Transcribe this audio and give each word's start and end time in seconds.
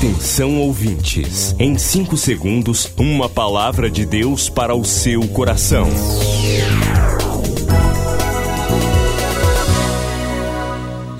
Atenção 0.00 0.58
ouvintes, 0.58 1.54
em 1.58 1.76
5 1.76 2.16
segundos, 2.16 2.90
uma 2.96 3.28
palavra 3.28 3.90
de 3.90 4.06
Deus 4.06 4.48
para 4.48 4.74
o 4.74 4.82
seu 4.82 5.28
coração. 5.28 5.86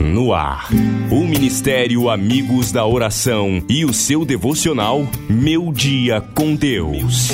No 0.00 0.32
ar, 0.32 0.70
o 1.10 1.26
Ministério 1.26 2.08
Amigos 2.08 2.72
da 2.72 2.86
Oração 2.86 3.62
e 3.68 3.84
o 3.84 3.92
seu 3.92 4.24
devocional 4.24 5.06
Meu 5.28 5.70
Dia 5.74 6.22
com 6.34 6.54
Deus. 6.54 7.28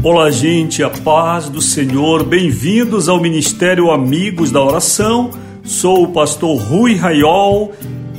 Olá, 0.00 0.30
gente, 0.30 0.84
a 0.84 0.90
paz 0.90 1.48
do 1.48 1.60
Senhor. 1.60 2.22
Bem-vindos 2.22 3.08
ao 3.08 3.20
Ministério 3.20 3.90
Amigos 3.90 4.52
da 4.52 4.62
Oração. 4.62 5.32
Sou 5.64 6.04
o 6.04 6.12
pastor 6.12 6.56
Rui 6.56 6.94
Raiol. 6.94 7.74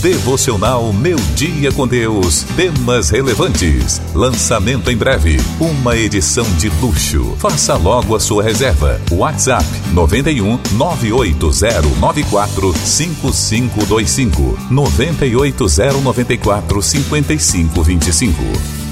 Devocional 0.00 0.92
Meu 0.92 1.16
Dia 1.34 1.72
com 1.72 1.86
Deus. 1.86 2.44
Temas 2.54 3.10
relevantes. 3.10 4.00
Lançamento 4.14 4.92
em 4.92 4.96
breve. 4.96 5.38
Uma 5.58 5.96
edição 5.96 6.44
de 6.56 6.68
luxo. 6.80 7.34
Faça 7.38 7.74
logo 7.74 8.14
a 8.14 8.20
sua 8.20 8.44
reserva. 8.44 9.00
WhatsApp 9.10 9.64
91 9.92 10.60
98094 10.76 12.74
5525 12.74 14.58
98094 14.70 16.82
5525. 16.82 18.87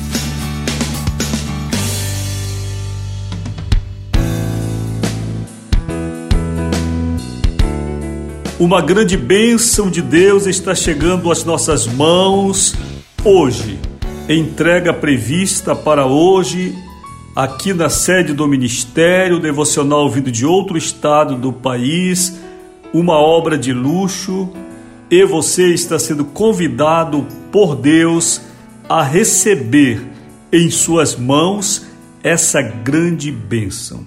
Uma 8.59 8.81
grande 8.81 9.19
bênção 9.19 9.91
de 9.91 10.01
Deus 10.01 10.47
está 10.47 10.75
chegando 10.75 11.31
às 11.31 11.45
nossas 11.45 11.87
mãos 11.87 12.75
hoje. 13.23 13.79
Entrega 14.31 14.95
prevista 14.95 15.77
para 15.77 16.07
hoje, 16.07 16.75
aqui 17.35 17.75
na 17.75 17.91
sede 17.91 18.33
do 18.33 18.49
Ministério 18.49 19.39
Devocional 19.39 20.09
vindo 20.09 20.33
de 20.33 20.47
outro 20.47 20.79
estado 20.79 21.37
do 21.37 21.53
país, 21.53 22.41
uma 22.95 23.19
obra 23.19 23.59
de 23.59 23.75
luxo, 23.75 24.49
e 25.11 25.23
você 25.23 25.75
está 25.75 25.99
sendo 25.99 26.25
convidado 26.25 27.27
por 27.53 27.77
Deus 27.77 28.41
a 28.89 29.03
receber 29.03 30.01
em 30.51 30.71
suas 30.71 31.15
mãos 31.15 31.85
essa 32.23 32.63
grande 32.63 33.31
bênção. 33.31 34.07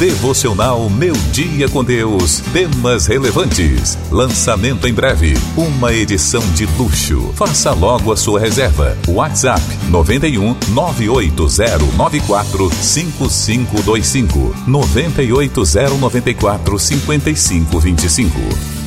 Devocional 0.00 0.88
Meu 0.88 1.12
Dia 1.30 1.68
com 1.68 1.84
Deus. 1.84 2.40
Temas 2.54 3.06
relevantes. 3.06 3.98
Lançamento 4.10 4.88
em 4.88 4.94
breve. 4.94 5.34
Uma 5.54 5.92
edição 5.92 6.40
de 6.54 6.64
luxo. 6.78 7.30
Faça 7.34 7.72
logo 7.72 8.10
a 8.10 8.16
sua 8.16 8.40
reserva. 8.40 8.96
WhatsApp 9.06 9.60
91 9.90 10.56
98094 10.70 12.70
5525 12.82 14.54
98094 14.66 16.78
5525. 16.78 18.79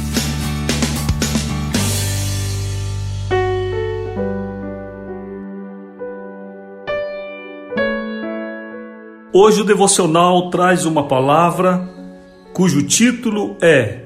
Hoje 9.35 9.61
o 9.61 9.63
devocional 9.63 10.51
traz 10.51 10.85
uma 10.85 11.07
palavra 11.07 11.89
cujo 12.53 12.83
título 12.83 13.57
é 13.59 14.01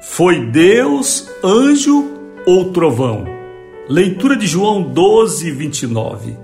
Foi 0.00 0.46
Deus, 0.52 1.28
anjo 1.42 2.04
ou 2.46 2.70
trovão? 2.70 3.24
Leitura 3.88 4.36
de 4.36 4.46
João 4.46 4.80
12, 4.80 5.50
29. 5.50 6.36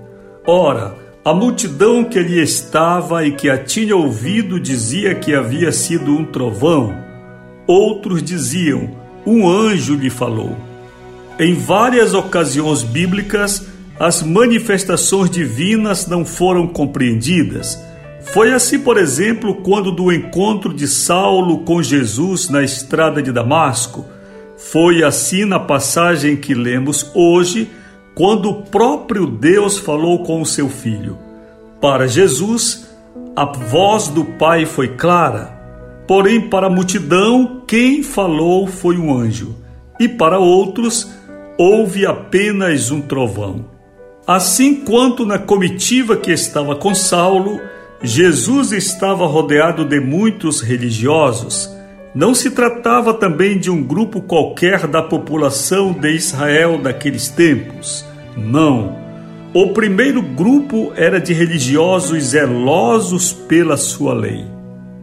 Ora, 0.45 0.97
a 1.23 1.33
multidão 1.33 2.03
que 2.03 2.19
ali 2.19 2.41
estava 2.41 3.25
e 3.25 3.31
que 3.31 3.49
a 3.49 3.57
tinha 3.57 3.95
ouvido 3.95 4.59
dizia 4.59 5.15
que 5.15 5.33
havia 5.33 5.71
sido 5.71 6.11
um 6.11 6.25
trovão. 6.25 6.93
Outros 7.65 8.21
diziam: 8.21 8.89
Um 9.25 9.49
anjo 9.49 9.95
lhe 9.95 10.09
falou. 10.09 10.57
Em 11.39 11.53
várias 11.53 12.13
ocasiões 12.13 12.83
bíblicas, 12.83 13.65
as 13.97 14.21
manifestações 14.21 15.29
divinas 15.29 16.05
não 16.05 16.25
foram 16.25 16.67
compreendidas 16.67 17.79
foi 18.33 18.53
assim, 18.53 18.79
por 18.79 18.97
exemplo, 18.97 19.55
quando 19.55 19.91
do 19.91 20.11
encontro 20.11 20.73
de 20.73 20.87
Saulo 20.87 21.59
com 21.59 21.81
Jesus 21.81 22.49
na 22.49 22.63
estrada 22.63 23.21
de 23.21 23.31
Damasco. 23.31 24.05
Foi 24.57 25.03
assim 25.03 25.45
na 25.45 25.59
passagem 25.59 26.35
que 26.35 26.53
lemos 26.53 27.09
hoje, 27.13 27.69
quando 28.13 28.49
o 28.49 28.63
próprio 28.63 29.25
Deus 29.25 29.77
falou 29.77 30.23
com 30.23 30.41
o 30.41 30.45
seu 30.45 30.69
filho. 30.69 31.17
Para 31.79 32.07
Jesus, 32.07 32.89
a 33.35 33.45
voz 33.45 34.07
do 34.07 34.25
Pai 34.25 34.65
foi 34.65 34.89
clara, 34.89 35.53
porém 36.07 36.49
para 36.49 36.67
a 36.67 36.69
multidão, 36.69 37.61
quem 37.67 38.01
falou 38.01 38.65
foi 38.65 38.97
um 38.97 39.15
anjo, 39.15 39.55
e 39.99 40.07
para 40.07 40.39
outros, 40.39 41.11
houve 41.57 42.05
apenas 42.05 42.91
um 42.91 43.01
trovão. 43.01 43.65
Assim 44.25 44.75
quanto 44.75 45.25
na 45.25 45.37
comitiva 45.37 46.17
que 46.17 46.31
estava 46.31 46.75
com 46.75 46.95
Saulo, 46.95 47.59
Jesus 48.05 48.71
estava 48.71 49.25
rodeado 49.25 49.83
de 49.83 49.99
muitos 49.99 50.61
religiosos. 50.61 51.69
Não 52.13 52.35
se 52.35 52.51
tratava 52.51 53.13
também 53.13 53.57
de 53.57 53.69
um 53.71 53.81
grupo 53.83 54.21
qualquer 54.21 54.87
da 54.87 55.01
população 55.01 55.91
de 55.91 56.11
Israel 56.11 56.77
daqueles 56.77 57.29
tempos. 57.29 58.05
Não. 58.37 58.95
O 59.53 59.73
primeiro 59.73 60.21
grupo 60.21 60.93
era 60.95 61.19
de 61.19 61.33
religiosos 61.33 62.23
zelosos 62.23 63.33
pela 63.33 63.75
sua 63.75 64.13
lei. 64.13 64.45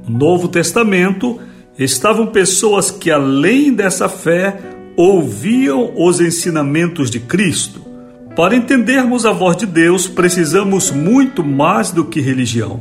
No 0.06 0.18
Novo 0.18 0.48
Testamento 0.48 1.40
estavam 1.78 2.26
pessoas 2.26 2.90
que, 2.90 3.10
além 3.10 3.72
dessa 3.72 4.08
fé, 4.08 4.58
ouviam 4.96 5.92
os 5.96 6.20
ensinamentos 6.20 7.10
de 7.10 7.18
Cristo 7.18 7.91
para 8.34 8.56
entendermos 8.56 9.26
a 9.26 9.32
voz 9.32 9.56
de 9.56 9.66
Deus, 9.66 10.08
precisamos 10.08 10.90
muito 10.90 11.44
mais 11.44 11.90
do 11.90 12.04
que 12.04 12.20
religião. 12.20 12.80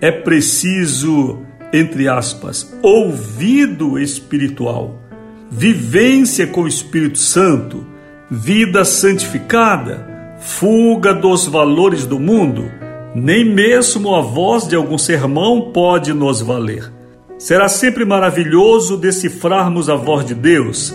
É 0.00 0.12
preciso, 0.12 1.40
entre 1.72 2.06
aspas, 2.08 2.72
ouvido 2.80 3.98
espiritual, 3.98 5.02
vivência 5.50 6.46
com 6.46 6.62
o 6.62 6.68
Espírito 6.68 7.18
Santo, 7.18 7.84
vida 8.30 8.84
santificada, 8.84 10.36
fuga 10.38 11.12
dos 11.12 11.46
valores 11.46 12.06
do 12.06 12.20
mundo. 12.20 12.70
Nem 13.14 13.44
mesmo 13.44 14.14
a 14.14 14.20
voz 14.20 14.68
de 14.68 14.76
algum 14.76 14.98
sermão 14.98 15.72
pode 15.72 16.12
nos 16.12 16.40
valer. 16.40 16.92
Será 17.36 17.68
sempre 17.68 18.04
maravilhoso 18.04 18.96
decifrarmos 18.96 19.88
a 19.88 19.96
voz 19.96 20.24
de 20.24 20.34
Deus. 20.34 20.94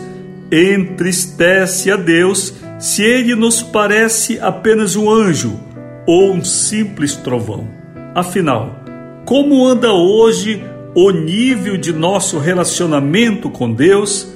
Entristece 0.50 1.91
a 1.91 1.97
Deus 1.97 2.53
se 2.83 3.01
ele 3.01 3.33
nos 3.33 3.63
parece 3.63 4.38
apenas 4.41 4.97
um 4.97 5.09
anjo 5.09 5.57
ou 6.06 6.33
um 6.33 6.44
simples 6.44 7.15
trovão. 7.15 7.65
Afinal, 8.13 8.75
como 9.24 9.65
anda 9.65 9.94
hoje 9.94 10.62
o 10.94 11.09
nível 11.09 11.77
de 11.77 11.94
nosso 11.94 12.39
relacionamento 12.39 13.50
com 13.50 13.71
Deus? 13.71 14.27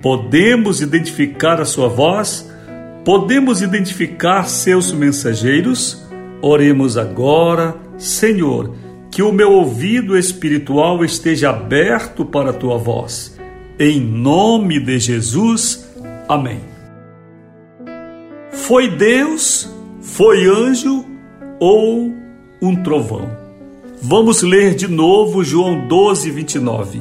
Podemos 0.00 0.80
identificar 0.80 1.60
a 1.60 1.66
sua 1.66 1.86
voz? 1.86 2.50
Podemos 3.04 3.60
identificar 3.60 4.44
seus 4.44 4.90
mensageiros? 4.90 6.02
Oremos 6.40 6.96
agora, 6.96 7.76
Senhor, 7.98 8.74
que 9.10 9.22
o 9.22 9.30
meu 9.30 9.52
ouvido 9.52 10.16
espiritual 10.16 11.04
esteja 11.04 11.50
aberto 11.50 12.24
para 12.24 12.50
a 12.50 12.54
tua 12.54 12.78
voz 12.78 13.38
Em 13.78 14.00
nome 14.00 14.80
de 14.80 14.98
Jesus. 14.98 15.86
Amém. 16.26 16.71
Foi 18.52 18.86
Deus, 18.86 19.68
foi 20.02 20.46
anjo 20.46 21.06
ou 21.58 22.14
um 22.60 22.82
trovão? 22.82 23.30
Vamos 24.02 24.42
ler 24.42 24.74
de 24.74 24.86
novo 24.86 25.42
João 25.42 25.88
12, 25.88 26.30
29. 26.30 27.00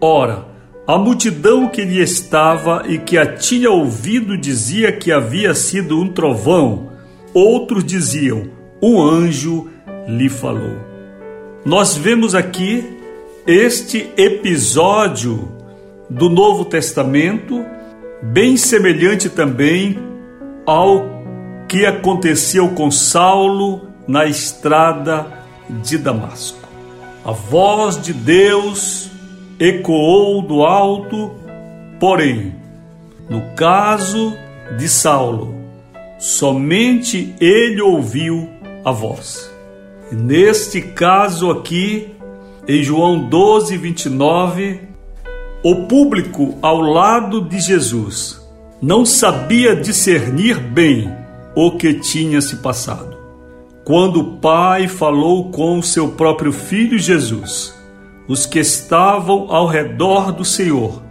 Ora, 0.00 0.46
a 0.88 0.98
multidão 0.98 1.68
que 1.68 1.84
lhe 1.84 2.02
estava 2.02 2.82
e 2.88 2.98
que 2.98 3.16
a 3.16 3.24
tinha 3.24 3.70
ouvido 3.70 4.36
dizia 4.36 4.90
que 4.90 5.12
havia 5.12 5.54
sido 5.54 5.96
um 5.96 6.08
trovão, 6.08 6.90
outros 7.32 7.84
diziam: 7.84 8.48
um 8.82 9.00
anjo 9.00 9.68
lhe 10.08 10.28
falou. 10.28 10.76
Nós 11.64 11.96
vemos 11.96 12.34
aqui 12.34 12.84
este 13.46 14.10
episódio 14.16 15.48
do 16.10 16.28
Novo 16.28 16.64
Testamento, 16.64 17.64
bem 18.20 18.56
semelhante 18.56 19.28
também 19.28 20.09
ao 20.70 21.04
que 21.66 21.84
aconteceu 21.84 22.68
com 22.68 22.92
Saulo 22.92 23.88
na 24.06 24.26
estrada 24.26 25.26
de 25.82 25.98
Damasco. 25.98 26.60
A 27.24 27.32
voz 27.32 28.00
de 28.00 28.12
Deus 28.12 29.10
ecoou 29.58 30.40
do 30.40 30.62
alto, 30.62 31.32
porém, 31.98 32.54
no 33.28 33.40
caso 33.56 34.32
de 34.78 34.88
Saulo, 34.88 35.56
somente 36.20 37.34
ele 37.40 37.82
ouviu 37.82 38.48
a 38.84 38.92
voz. 38.92 39.50
Neste 40.12 40.80
caso 40.80 41.50
aqui, 41.50 42.14
em 42.68 42.80
João 42.80 43.28
12, 43.28 43.76
29, 43.76 44.82
o 45.64 45.86
público 45.88 46.56
ao 46.62 46.80
lado 46.80 47.40
de 47.40 47.58
Jesus 47.58 48.39
não 48.80 49.04
sabia 49.04 49.76
discernir 49.76 50.58
bem 50.58 51.14
o 51.54 51.72
que 51.72 51.94
tinha 51.94 52.40
se 52.40 52.56
passado. 52.56 53.18
Quando 53.84 54.20
o 54.20 54.36
Pai 54.38 54.88
falou 54.88 55.50
com 55.50 55.82
seu 55.82 56.12
próprio 56.12 56.52
filho 56.52 56.98
Jesus, 56.98 57.74
os 58.26 58.46
que 58.46 58.58
estavam 58.58 59.52
ao 59.52 59.66
redor 59.66 60.32
do 60.32 60.44
Senhor 60.44 61.02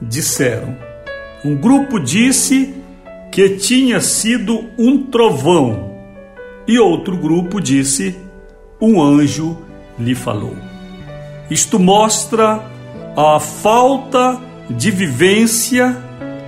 disseram: 0.00 0.76
Um 1.44 1.56
grupo 1.56 1.98
disse 1.98 2.74
que 3.32 3.56
tinha 3.56 4.00
sido 4.00 4.64
um 4.78 5.04
trovão, 5.04 5.92
e 6.66 6.78
outro 6.78 7.16
grupo 7.16 7.60
disse: 7.60 8.16
Um 8.80 9.02
anjo 9.02 9.56
lhe 9.98 10.14
falou. 10.14 10.54
Isto 11.50 11.78
mostra 11.78 12.62
a 13.16 13.40
falta 13.40 14.40
de 14.68 14.90
vivência 14.90 16.05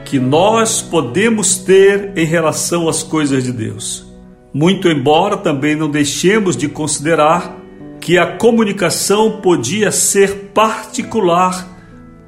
que 0.09 0.19
nós 0.19 0.81
podemos 0.81 1.59
ter 1.59 2.13
em 2.17 2.25
relação 2.25 2.89
às 2.89 3.03
coisas 3.03 3.45
de 3.45 3.53
Deus. 3.53 4.07
Muito 4.55 4.89
embora 4.89 5.37
também 5.37 5.77
não 5.77 5.91
deixemos 5.91 6.57
de 6.57 6.67
considerar 6.67 7.55
que 8.01 8.17
a 8.17 8.27
comunicação 8.39 9.43
podia 9.43 9.93
ser 9.93 10.51
particular 10.55 11.69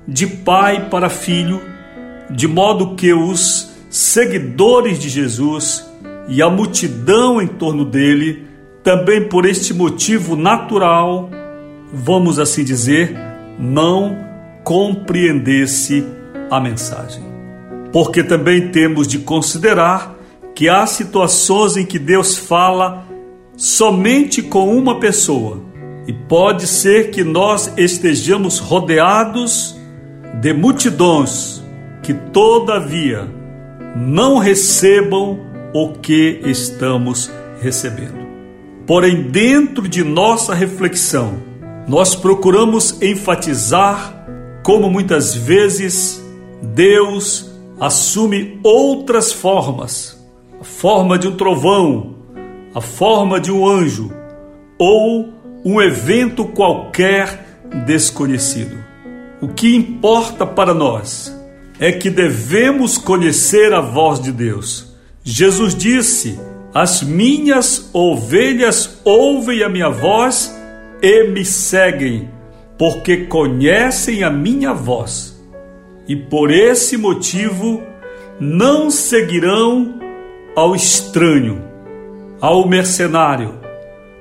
de 0.06 0.26
pai 0.26 0.90
para 0.90 1.08
filho, 1.08 1.58
de 2.30 2.46
modo 2.46 2.96
que 2.96 3.14
os 3.14 3.70
seguidores 3.88 4.98
de 4.98 5.08
Jesus 5.08 5.90
e 6.28 6.42
a 6.42 6.50
multidão 6.50 7.40
em 7.40 7.46
torno 7.46 7.86
dele, 7.86 8.46
também 8.84 9.26
por 9.26 9.46
este 9.46 9.72
motivo 9.72 10.36
natural, 10.36 11.30
vamos 11.90 12.38
assim 12.38 12.62
dizer, 12.62 13.16
não 13.58 14.18
compreendesse 14.64 16.04
a 16.50 16.60
mensagem. 16.60 17.29
Porque 17.92 18.22
também 18.22 18.68
temos 18.68 19.06
de 19.06 19.18
considerar 19.18 20.16
que 20.54 20.68
há 20.68 20.86
situações 20.86 21.76
em 21.76 21.86
que 21.86 21.98
Deus 21.98 22.36
fala 22.36 23.06
somente 23.56 24.42
com 24.42 24.76
uma 24.76 25.00
pessoa. 25.00 25.62
E 26.06 26.12
pode 26.12 26.66
ser 26.66 27.10
que 27.10 27.22
nós 27.22 27.72
estejamos 27.76 28.58
rodeados 28.58 29.76
de 30.40 30.52
multidões 30.52 31.62
que, 32.02 32.14
todavia, 32.14 33.28
não 33.96 34.38
recebam 34.38 35.40
o 35.74 35.92
que 35.92 36.40
estamos 36.44 37.30
recebendo. 37.60 38.20
Porém, 38.86 39.22
dentro 39.22 39.86
de 39.88 40.02
nossa 40.02 40.54
reflexão, 40.54 41.42
nós 41.86 42.14
procuramos 42.14 43.00
enfatizar 43.02 44.26
como 44.62 44.90
muitas 44.90 45.34
vezes 45.34 46.24
Deus 46.62 47.49
assume 47.80 48.60
outras 48.62 49.32
formas 49.32 50.20
a 50.60 50.64
forma 50.64 51.18
de 51.18 51.26
um 51.26 51.36
trovão, 51.36 52.16
a 52.74 52.80
forma 52.82 53.40
de 53.40 53.50
um 53.50 53.66
anjo 53.66 54.12
ou 54.78 55.32
um 55.64 55.80
evento 55.80 56.44
qualquer 56.44 57.62
desconhecido. 57.86 58.76
O 59.40 59.48
que 59.48 59.74
importa 59.74 60.46
para 60.46 60.74
nós 60.74 61.34
é 61.78 61.90
que 61.90 62.10
devemos 62.10 62.98
conhecer 62.98 63.72
a 63.72 63.80
voz 63.80 64.20
de 64.20 64.30
Deus. 64.30 64.94
Jesus 65.24 65.74
disse: 65.74 66.38
As 66.74 67.02
minhas 67.02 67.88
ovelhas 67.94 69.00
ouvem 69.02 69.62
a 69.62 69.68
minha 69.70 69.88
voz 69.88 70.54
e 71.00 71.24
me 71.28 71.44
seguem, 71.46 72.28
porque 72.78 73.24
conhecem 73.24 74.22
a 74.22 74.28
minha 74.28 74.74
voz. 74.74 75.39
E 76.06 76.16
por 76.16 76.50
esse 76.50 76.96
motivo 76.96 77.82
não 78.40 78.90
seguirão 78.90 80.00
ao 80.56 80.74
estranho 80.74 81.70
ao 82.40 82.66
mercenário, 82.66 83.54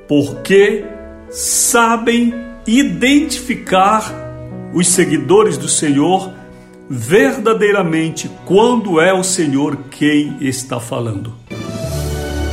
porque 0.08 0.84
sabem 1.30 2.34
identificar 2.68 4.14
os 4.74 4.88
seguidores 4.88 5.58
do 5.58 5.68
Senhor 5.68 6.32
verdadeiramente 6.90 8.30
quando 8.46 9.00
é 9.00 9.14
o 9.14 9.24
Senhor 9.24 9.78
quem 9.90 10.38
está 10.42 10.80
falando. 10.80 11.34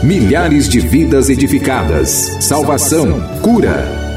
Milhares 0.03 0.69
de 0.69 0.79
vidas 0.79 1.29
edificadas, 1.29 2.37
salvação, 2.41 3.21
cura. 3.43 3.96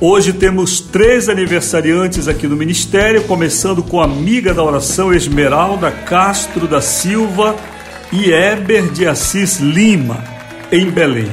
Hoje 0.00 0.32
temos 0.32 0.80
três 0.80 1.28
aniversariantes 1.28 2.28
aqui 2.28 2.46
no 2.46 2.54
Ministério, 2.54 3.24
começando 3.24 3.82
com 3.82 4.00
a 4.00 4.04
amiga 4.04 4.54
da 4.54 4.62
oração 4.62 5.12
Esmeralda 5.12 5.90
Castro 5.90 6.68
da 6.68 6.80
Silva 6.80 7.56
e 8.12 8.30
Eber 8.30 8.92
de 8.92 9.08
Assis 9.08 9.58
Lima, 9.58 10.22
em 10.70 10.88
Belém. 10.88 11.26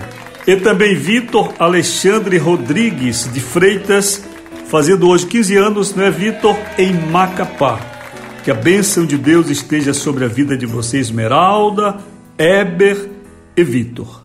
E 0.47 0.55
também 0.55 0.95
Vitor 0.95 1.53
Alexandre 1.59 2.39
Rodrigues 2.39 3.29
de 3.31 3.39
Freitas, 3.39 4.23
fazendo 4.67 5.09
hoje 5.09 5.27
15 5.27 5.55
anos, 5.57 5.93
não 5.93 6.03
é 6.03 6.09
Vitor? 6.09 6.57
Em 6.75 6.91
Macapá. 6.91 7.79
Que 8.43 8.49
a 8.49 8.55
bênção 8.55 9.05
de 9.05 9.15
Deus 9.15 9.47
esteja 9.47 9.93
sobre 9.93 10.25
a 10.25 10.27
vida 10.27 10.57
de 10.57 10.65
você, 10.65 10.97
Esmeralda, 10.97 11.97
Eber 12.35 13.11
e 13.55 13.63
Vitor. 13.63 14.24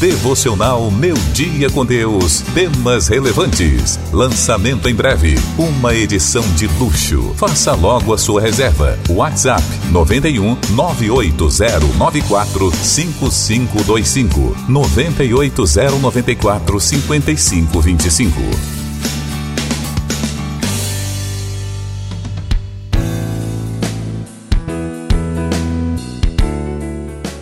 Devocional 0.00 0.90
Meu 0.90 1.14
Dia 1.34 1.68
com 1.68 1.84
Deus. 1.84 2.40
Temas 2.54 3.06
relevantes. 3.06 4.00
Lançamento 4.10 4.88
em 4.88 4.94
breve. 4.94 5.38
Uma 5.58 5.94
edição 5.94 6.42
de 6.54 6.66
luxo. 6.78 7.34
Faça 7.36 7.74
logo 7.74 8.14
a 8.14 8.16
sua 8.16 8.40
reserva. 8.40 8.98
WhatsApp 9.10 9.62
91 9.90 10.56
98094 10.70 12.72
5525 12.82 14.56
98094 14.66 16.80
5525. 16.80 18.79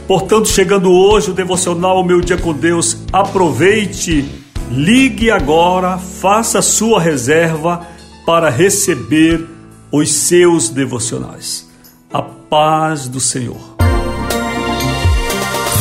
Portanto, 0.09 0.49
chegando 0.49 0.91
hoje 0.91 1.31
o 1.31 1.35
devocional 1.35 2.03
Meu 2.03 2.23
Dia 2.23 2.39
com 2.39 2.55
Deus, 2.55 2.97
aproveite, 3.13 4.27
ligue 4.71 5.31
agora, 5.31 5.99
faça 5.99 6.63
sua 6.63 6.99
reserva 6.99 7.87
para 8.25 8.49
receber 8.49 9.47
os 9.93 10.11
seus 10.11 10.71
devocionais. 10.71 11.69
A 12.11 12.23
paz 12.23 13.07
do 13.07 13.21
Senhor. 13.21 13.77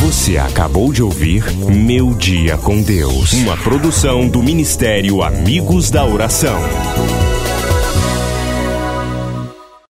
Você 0.02 0.36
acabou 0.36 0.92
de 0.92 1.02
ouvir 1.02 1.50
Meu 1.54 2.12
Dia 2.12 2.58
com 2.58 2.82
Deus, 2.82 3.32
uma 3.32 3.56
produção 3.56 4.28
do 4.28 4.42
Ministério 4.42 5.22
Amigos 5.22 5.90
da 5.90 6.04
Oração. 6.04 6.60